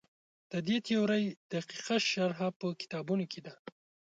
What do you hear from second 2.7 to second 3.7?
کتابونو کې ده.